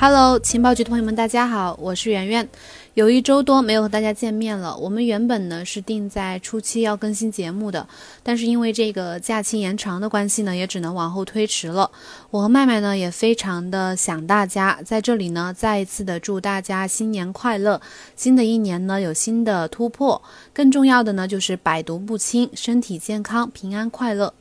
[0.00, 2.48] Hello，情报局的朋友们，大家好，我是圆圆。
[2.94, 4.76] 有一周多没有和大家见面了。
[4.76, 7.84] 我们原本呢是定在初期要更新节目的，
[8.22, 11.90] 但是因为这个假期延长的关系呢，也只能往后推迟了。
[12.30, 17.80] 我和麦麦呢也非常的想大家，在这里呢再一次的祝大家新年快乐，
[18.14, 20.22] 新的一年呢有新的突破，
[20.52, 24.32] 更重要的呢就是百毒不侵，身体健康，平安快乐。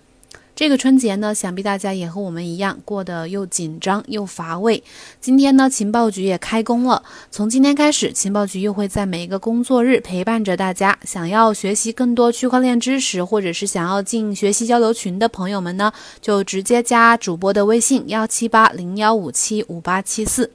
[0.57, 4.83] 这个春节呢，想必大家也和我们一样过得又紧张又乏味。
[5.21, 7.03] 今天呢，情报局也开工了。
[7.29, 10.97] 从今天开始，情报局又会在每一个工作日陪伴着大家。
[11.03, 20.49] 想要学习更多区块链知识，或者是想要进学习交流群的朋友们呢，就直接加主播的微信幺七八零幺五七五八七四。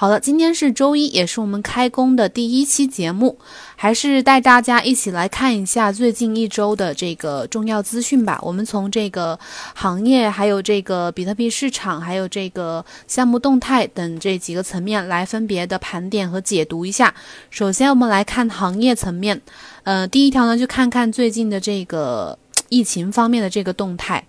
[0.00, 3.36] 好了，今天是周一，也是我们开工的第一期节目，
[3.74, 8.38] 还是带大家一起来看一下最近一周的这个重要资讯吧。
[8.44, 9.36] 我们从这个
[9.74, 17.12] 行业，还有这个比特币市场，还有这个项目动态等这几个层面来分别的盘点和解读一下。
[17.50, 19.42] 首先，我们来看行业层面，
[19.82, 24.27] 呃，第一条呢，就看看最近的这个疫情方面的这个动态。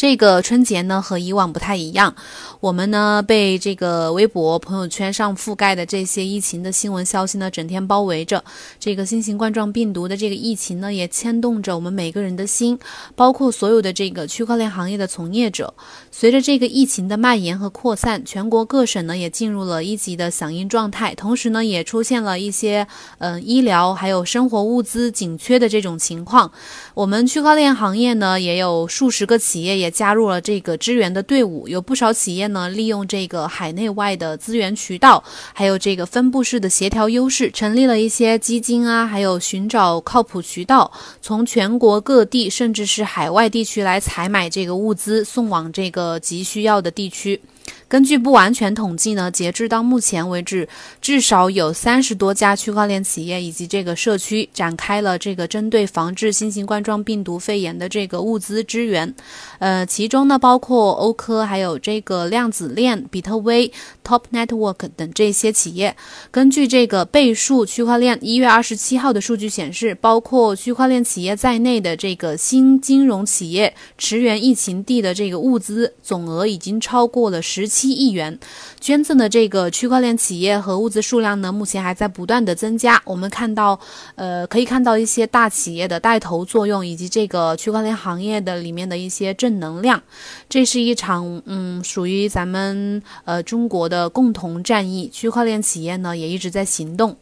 [0.00, 2.14] 这个春节呢和以往不太一样，
[2.60, 8.42] 我们呢被这个微博、朋友圈上覆盖的这些疫情的新闻消息呢整天包围着。
[8.78, 12.78] 这个新型冠状病毒的这个疫情呢也牵动着我们每个人的心，
[13.14, 15.74] 包括所有的这个区块链行业的从业者。
[16.10, 22.86] 随着这个疫情的蔓延和扩散，全国各省呢也进入了一级的响应状态，同时呢也出现了一些
[23.18, 26.50] 嗯医疗还有生活物资紧缺的这种情况。
[26.94, 29.89] 我们区块链行业呢也有数十个企业也。
[29.90, 47.40] 加入了这个支援的队伍，有不少企业呢，利用这个海内外的资源渠道，还有这个分布式的协调优势，成立了一些基金啊，还有寻找靠谱渠道，从全国各地甚至是海外地区来采买这个物资，送往这个急需要的地区。
[47.88, 50.68] 根据不完全统计呢，截至到目前为止，
[51.00, 59.12] 至少有三十多家区块链企业以及这个社区展开了这个针对防治新型冠状病毒肺炎的这个物资支援。
[59.58, 63.70] 呃，其中呢包括欧科、还有这个量子链、比特威、
[64.04, 65.96] Top Network 等这些企业。
[66.30, 77.70] 根据这个倍数区块链一月二十七号的数据显示，包括区块链企业在内的这个新金融企业驰援疫情地的这个物资总额已经超过了十十。
[77.70, 78.38] 七亿元
[78.78, 83.00] 捐赠的这个区块链企业和物资数量呢，目前还在不断的增加。
[83.06, 83.78] 我们看到，
[84.16, 90.02] 呃，可以看到一些大企业的带头作用，以及这个区块链行业的里面的一些正能量。
[90.48, 95.08] 这是一场，嗯，属于咱们呃中国的共同战役。
[95.08, 97.16] 区块链企业呢，也一直在行动。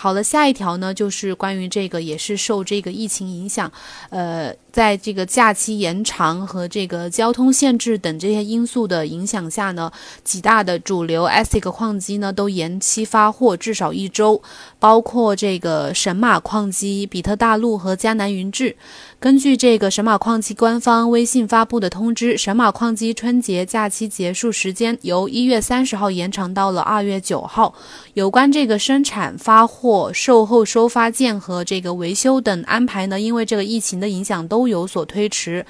[0.00, 3.70] 好了，下一条呢，就是关于这个，也是受这个疫情影响，
[4.10, 4.54] 呃。
[4.70, 9.90] 在这个假期延长和这个交通限制等这些因素的影响下呢，
[10.22, 14.40] 几大的主流 ASIC 矿机呢都延期发货至少一周，
[14.78, 18.76] 包括这个神马矿机、比特大陆和迦南云智。
[19.20, 27.74] 根据这个神马矿机官方微信发布的通知，神马矿机春节假期结束时间由一月三十号延长到了二月九号。
[28.14, 34.68] 有关这个生产、发货、售后收发件和这个维修等安排呢，因为这个疫情的影响都。
[34.68, 35.64] 有所推迟。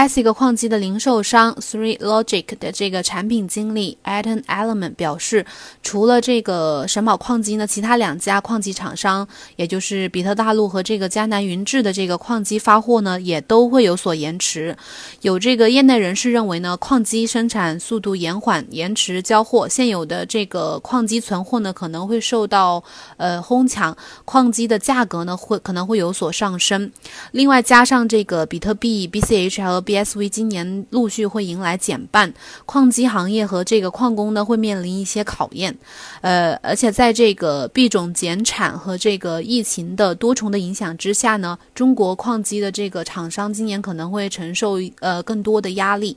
[0.00, 5.44] ASIC 矿机的零售商 Three Logic 的这个产品经理 Aton Element 表示，
[5.82, 14.74] 除了这个神宝矿机呢，其他两家矿机厂商，也就是比特大陆和这个迦南云智的这个矿机发货呢，也都会有所延迟。
[15.20, 22.82] 有这个业内人士认为呢，矿机生产速度延缓，延迟交货，现有的这个矿机存货呢，可能会受到
[23.18, 23.94] 呃哄抢，
[24.24, 26.90] 矿机的价格呢会可能会有所上升。
[27.32, 32.32] 另外加上这个比特币 BCH 和 BSV 今年陆续会迎来减半，
[32.64, 35.76] 矿机行业和这个矿工呢会面临一些考验，
[36.20, 46.16] 呃，而且在这个币种减产和这个疫情的多重的影响之下呢，中国矿机的这个厂商今年可能会承受呃更多的压力。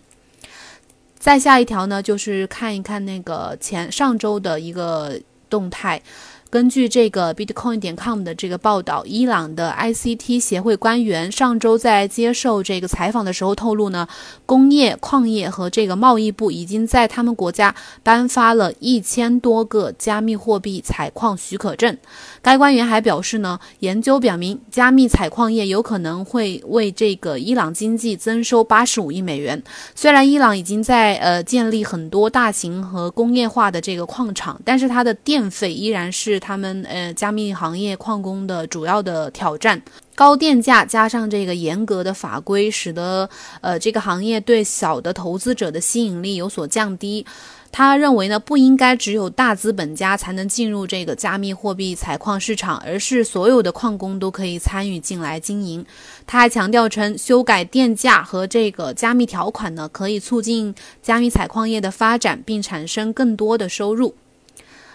[1.18, 5.20] 再下一条呢，就是看一看那个前上周的一个
[5.50, 6.00] 动态。
[6.54, 14.08] 根据这个 Bitcoin 点 com 的这个报道，伊朗的 ICT 协会官员上周在接受这个采访的时候透露呢，
[14.46, 17.74] 工业、矿业和这个贸易部已经在他们国家
[18.04, 21.98] 颁发了一千多个加密货币采矿许可证。
[22.44, 29.60] 该官员还表示呢，研究表明，加密采矿业有可能会为这个伊朗经济增收八十五亿美元。
[29.96, 36.43] 虽然伊朗已经在呃建立很多大型和工业化的这个矿场，但是它的电费依然是。
[36.44, 39.82] 他们呃加密行业矿工的主要的挑战。
[40.14, 43.28] 高电价加上这个严格的法规，使得
[43.62, 47.26] 呃这个行业对小的投资者的吸引力有所降低。
[47.72, 55.84] 他认为呢，不应该只有大资本家才能进入这个加密货币采矿市场，而是所有的矿工都可以参与进来经营。
[56.28, 64.14] 他还强调称，修改电价和这个加密条款呢，可以促进加密采矿业的发展，并产生更多的收入。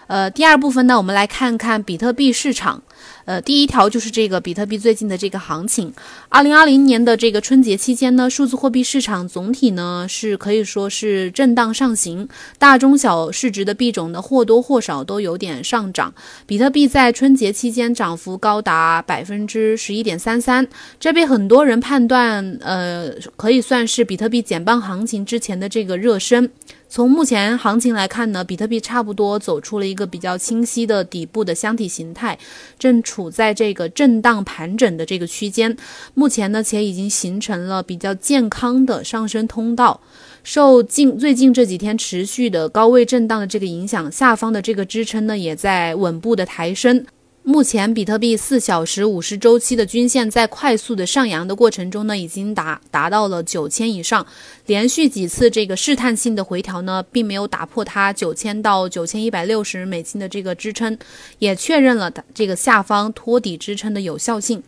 [0.09, 2.81] 呃，第二部分呢，我们来看看比特币市场。
[3.25, 5.93] 呃，第一条就是这个比特币最近的这个行情。
[6.29, 12.27] 二零二零年的这个春节期间呢，数字货币市场总体呢是可以说是震荡上行，
[12.57, 16.11] 大中小市值的币种呢或多或少都有点上涨。
[16.47, 20.67] 比特币在春节期间涨幅高达百分之十一点三三，
[20.99, 26.49] 这被很多人判断，呃，可以算是比特币减半行情之前的这个热身。
[26.91, 32.39] 从目前行情来看呢，比特币差不多走出了一个比较清晰的底部的箱体形态，
[32.79, 35.77] 正处在这个震荡盘整的这个区间。
[36.15, 40.01] 目前呢，且已经形成了比较健康的上升通道。
[40.43, 47.05] 受近最近这几天持续的高位震荡的这个影响，下方的这个支撑呢，也在稳步的抬升。
[47.41, 54.25] 目前，比特币四小时五十周期的均线在快速的上扬的过程中呢，已经达达到了九千以上。
[54.67, 60.95] 连续几次这个试探性的回调呢，并没有打破它九千到九千一百六十美金的这个支撑，
[61.39, 64.61] 也确认了这个下方托底支撑的有效性。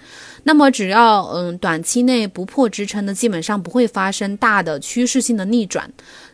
[0.44, 5.92] 那么，只要嗯短期内不破支撑呢，基本上不会发生大的趋势性的逆转。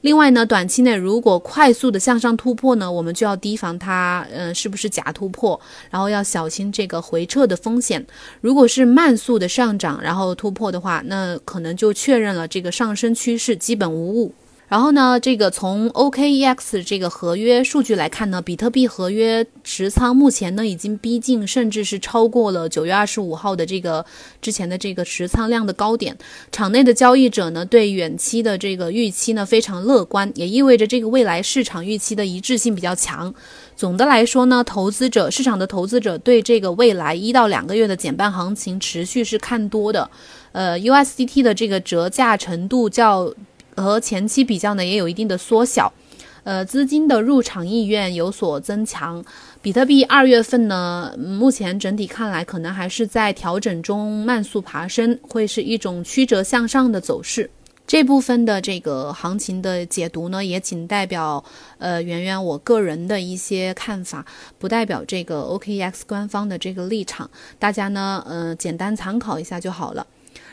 [0.08, 5.60] 另外呢，短期内如果快速的向上突破呢，我们就要提防它嗯是不是假突破，
[5.90, 8.08] 然后要小心这个回撤的风险。
[8.40, 13.54] 如果是慢速的上涨，然后突破的话，那可能就确认了这个上升趋势。
[13.58, 14.34] 基本无误。
[14.68, 24.06] 然后呢，这个从 OKEX 这个合约数据来看呢，比特币合约持仓目前呢已经逼近，甚至是超过了九月二十五号的这个
[24.42, 26.18] 之前的这个持仓量的高点。
[26.52, 33.34] 场内的交易者呢对远期的这个预期呢非常乐观，也意味着这个未来市场预期的一致性比较强。
[33.78, 40.10] 总的来说呢，投资者市场的投资者对这个未来一到两个月的减半行情持续是看多的。
[40.52, 43.32] 呃，USDT 的这个折价程度较
[43.78, 45.94] 和前期比较呢，也有一定的缩小。
[46.44, 49.24] 呃，资金的入场意愿有所增强。
[49.62, 57.50] 比特币二月份呢，目前整体看来可能还是在调整中慢速爬升，会是一种曲折向上的走势。
[57.86, 61.44] 这部分的这个行情的解读呢，也仅代表
[61.78, 64.26] 呃圆圆我个人的一些看法，
[64.58, 67.30] 不代表这个 OKX 官方的这个立场，
[67.60, 70.08] 大家呢，呃，简单参考一下就好了。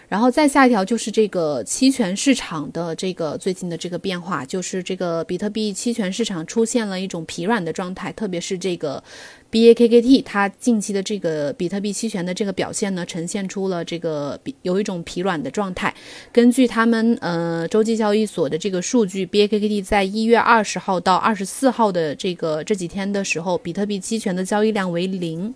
[0.09, 9.03] 然后再下一条就是这个期权市场的这个最近的这个变化，就是这个比特币期权市场出现了一种疲软的状态，特别是这个
[9.51, 15.95] BAKKT，它近期的这个比特币期权的这个表现呢，呈现出了这个有一种疲软的状态。
[16.33, 25.55] 根据他们呃洲际交易所的这个数据，BAKKT 在一月二十号到二十四号的这个这几天的时候，比特币期权的交易量为零。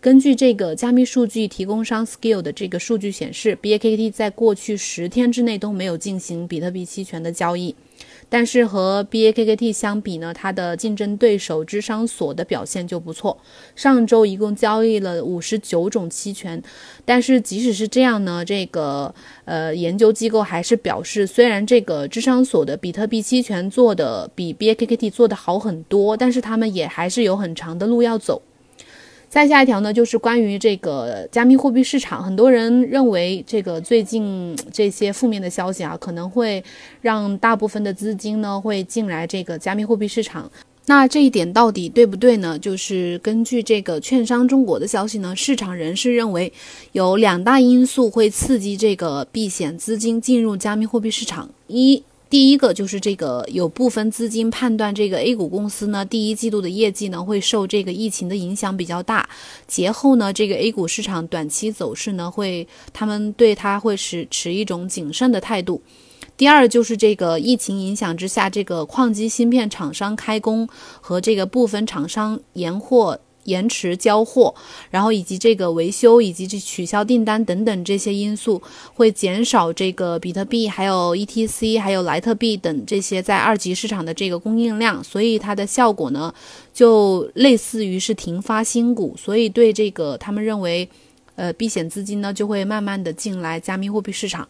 [0.00, 7.74] 根据这个加密数据提供商 Skill 的这个数据显示，BAKT 在过去十天之内都没有进行比特币期权的交易。
[8.30, 13.36] 但是和 BAKT 相比呢，它的竞争对手智商所的表现就不错。
[13.76, 16.62] 上周一共交易了五十九种期权。
[17.04, 19.14] 但是即使是这样呢，这个
[19.44, 28.40] 呃研究机构还是表示，虽然这个智商所的比特币期权做的比 BAKT 做的好很多，但是他们也还是有很长的路要走。
[29.30, 36.62] 再下一条呢，就是关于这个加密货币市场，很多人认为这个最近这些负面的消息啊，可能会
[37.00, 40.50] 让大部分的资金呢会进来这个加密货币市场。
[40.86, 42.58] 那这一点到底对不对呢？
[42.58, 46.52] 就是根据这个券商中国的消息呢，市场人士认为
[46.90, 51.48] 有两大因素会刺激这个避险资金进入加密货币市场。
[51.68, 59.28] 一第一个就是这个有部分资金判断这个 A 股公司呢，第一季度的业绩呢会受这个疫情的影响比较大，
[59.66, 65.82] 节后呢这个 A 股市场短期走势呢会，他们对它会持持一种谨慎的态度。
[66.36, 70.68] 第二就是这个疫情影响之下，这个矿机芯片厂商开工
[71.00, 73.18] 和这个部分厂商延货。
[73.44, 74.54] 延迟交货，
[74.90, 78.60] 然后以及这个维修以及这取消订单等等这些因素，
[78.94, 86.32] 会减少这个比特币、还有 ETC、还有莱特币等这些在二级市场的这个供应量，所以它的效果呢，
[86.72, 90.88] 就类似于是停发新股，所以对这个他们认为，
[91.36, 94.46] 呃，避险资金呢就会慢慢的进来加密货币市场。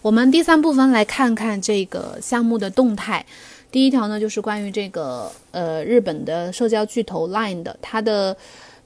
[0.00, 3.26] 我们第三部分来看看这个项目的动态。
[3.70, 8.36] 第一条呢，就是关于这个呃日本的社交巨头 Line 的，它的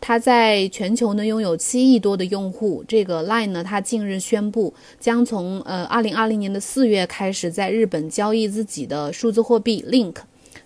[0.00, 2.84] 它在全球呢拥有七亿多的用户。
[2.88, 10.16] 这个 Line 呢，它近日宣布将从呃二零二零年的四月开始在日本交易自己的数字货币 Link。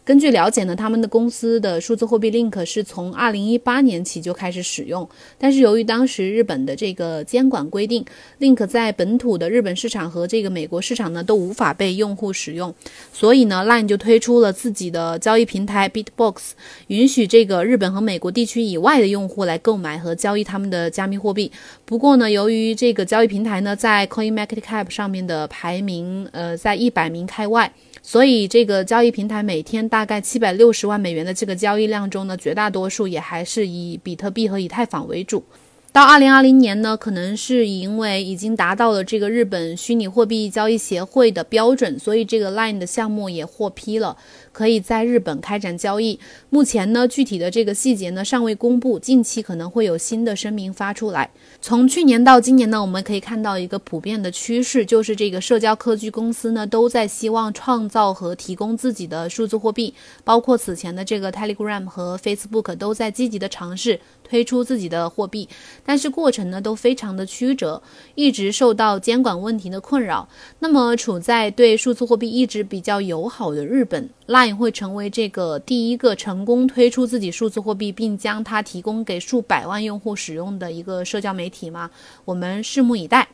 [0.06, 8.04] 根据了解呢，他们的公司的数字货币 Link 是从二零一八年起就开始使用，但是由于当时日本的这个监管规定
[8.38, 12.72] ，Link 在本土的日本市场和这个美国市场呢都无法被用户使用，
[13.12, 16.52] 所以呢，Line 就推出了自己的交易平台 Bitbox，
[16.86, 21.50] 允许这个日本和美国地区以外的用户来购买和交易他们的加密货币。
[21.84, 27.72] 不过呢，由于这个交易平台呢在 CoinMarketCap 上面的排名，呃，在一百名开外。
[28.08, 35.42] 所以，这个交易平台每天大概七百六十万美元的这个交易量中呢，绝大多数也还是以比特币和以太坊为主。
[35.90, 44.16] 到二零二零年呢，可能是因为已经达到了这个日本虚拟货币交易协会的标准，所以这个 Line 的项目也获批了。
[44.56, 46.18] 可以在日本开展交易。
[46.48, 51.30] 目前呢，具体的这个细节呢尚未公布，近期可能会有新的声明发出来。
[51.60, 59.92] 从去年到今年呢，我们可以看到一个普遍的趋势，就是这个社交科技公司呢都在希望创造和提供自己的数字货币，
[60.25, 65.46] 包括此前的这个 Telegram 和 Facebook 都在积极的尝试推出自己的货币，
[65.84, 67.82] 但是过程呢都非常的曲折，
[68.14, 70.26] 一直受到监管问题的困扰。
[70.60, 74.08] 那么处在对数字货币一直比较友好的日本。
[74.55, 81.91] 会成为这个第一个成功推出自己数字货币，并将它提供给数百万用户使用的一个社交媒体吗？
[82.25, 83.29] 我们拭目以待。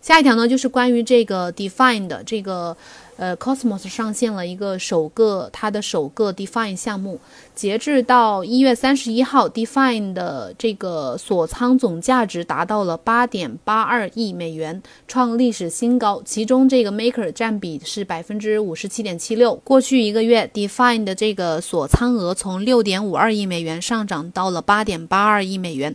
[0.00, 2.76] 下一条呢，就是关于这个 Define 的这个。
[3.22, 7.20] 呃，Cosmos 上线了一个首个它的首个 Define 项目，
[7.54, 16.20] 截至到一月三十一号，Define 的这个锁仓总价值达到了八点八二亿美元，创历史新高。
[16.24, 19.54] 其中这个 Maker 占比是百分之五十七点七六。
[19.62, 25.94] 过去一个月，Define 的这个锁仓额从六点五二亿美元上涨到了八点八二亿美元。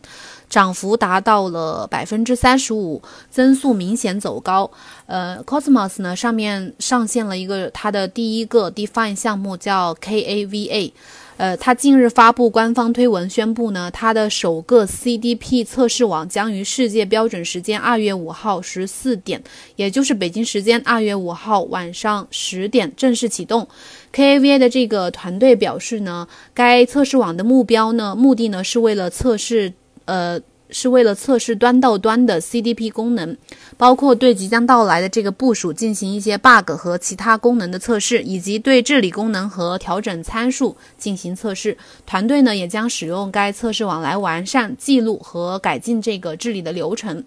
[0.50, 4.70] 涨幅达到了百分之三十五，增速明显走高。
[5.06, 10.92] 呃，Cosmos 呢上面上线了一个它的第一个 Define 项目，叫 KAVA。
[11.38, 19.44] 呃，它近日发布官方推文宣布呢，它的首个 CDP 测试网将于世界标准时间二月五号十四点，
[19.76, 23.68] 也就是北京时间二月五号晚上十点正式启动。
[24.12, 29.74] KAVA 的这个团队表示呢，该测试网的目标呢，目的呢是为了测试。
[30.08, 33.38] 呃，是为了测试端到端的 CDP 功能，
[33.78, 41.78] 包括对即将到来的这个部署进行一些 bug 和其他功能的测试，以及对治理功能和调整参数进行测试。
[42.06, 47.24] 团队呢也将使用该测试网来完善、记录和改进这个治理的流程。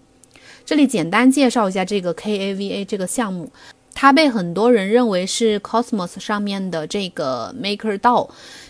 [0.63, 3.51] 这里简单介绍一下这个 KAVA 这个项目，
[3.95, 8.29] 它被很多人认为是 Cosmos 上面的这个 MakerDAO。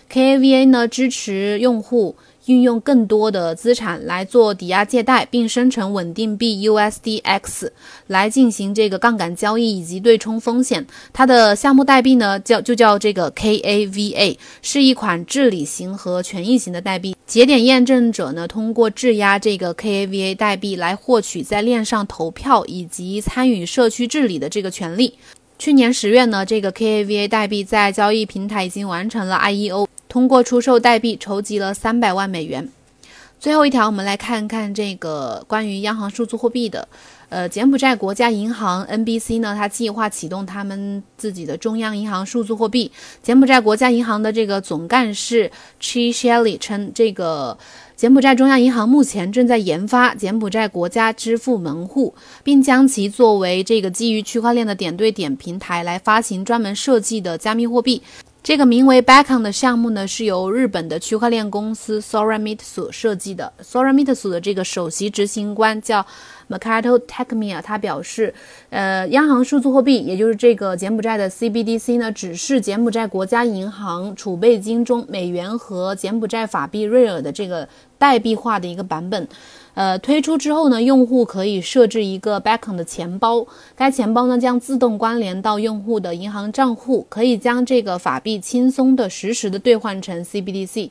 [0.10, 2.16] KAVA 呢支持用户。
[2.46, 7.70] 运用更多的资产来做抵押借贷，并生成稳定币 USDX
[8.08, 10.86] 来进行这个杠杆交易以及对冲风险。
[11.14, 17.16] 它的项目代币呢叫就叫这个 KAVA，是一款治理型和权益型的代币。
[17.28, 25.14] 节点验证者呢通过质押这个 KAVA 代币来获取在链上投票以及参与社区治理的这个权利。
[25.58, 29.86] 去年十月呢，这个 KAVA 代币在交易平台已经完成了 IEO。
[30.12, 32.68] 通过出售代币筹集了三百万美元。
[33.40, 36.86] 最后一条，我们来看看这个关于央行数字货币的。
[37.30, 42.92] 呃，柬埔寨国家银行 NBC 呢，它计划启动他们自己的中央银行数字货币。
[43.24, 45.50] 柬埔寨国家银行的这个总干事
[45.80, 47.58] Chi Shelly 称，这个
[47.96, 52.14] 柬埔寨中央银行目前正在研发柬埔寨国家支付门户，
[52.44, 58.04] 并将其作为这个基于区块链的点对点平台来发行专门设计的加密货币。
[58.44, 63.54] 这个名为 Backon 的项目呢，是由日本的区块链公司 Soramitsu 设计的。
[63.62, 66.04] Soramitsu 的这个首席执行官叫
[66.50, 68.34] Makato Takemiya，他表示，
[68.72, 77.70] 呃，央行数字货币，也就是这个柬埔寨的 CBDC 呢，只是柬埔寨国家银行储备金中美元和柬埔寨法币瑞尔的这个
[78.00, 79.28] 代币化的一个版本。
[79.74, 90.90] 呃，推出之后呢，用户可以设置一个 Backon 的钱包，该钱包呢将自动关联到用户的银行账户，可以将这个法币轻松的实时的兑换成 CBDC。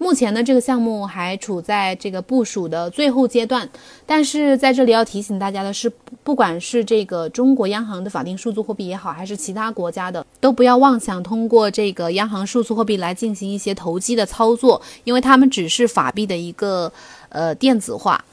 [0.00, 3.68] 目前呢，这个项目还处在这个部署的最后阶段，
[4.06, 5.90] 但是在这里要提醒大家的是，
[6.22, 16.92] 不管是这个中国央行的法定数字货币也好，还是其他国家的，都不要妄想通过这个央行数字货币来进行一些投机的操作，因为他们只是法币的一个。
[17.28, 18.24] 呃，电子化。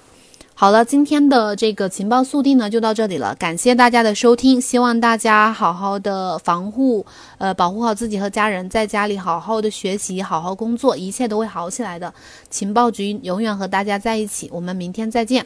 [0.57, 7.05] 好了，今天的这个情报速递呢就到这里了，感谢大家的收听，希望大家好好的防护，
[7.37, 12.13] 呃，保护好自己和家人，在家里好好的学习，好好工作，一切都会好起来的。
[12.49, 15.45] 情报局永远和大家在一起，我们明天再见。